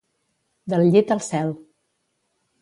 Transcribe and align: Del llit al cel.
Del 0.73 0.85
llit 0.95 1.13
al 1.17 1.21
cel. 1.27 1.53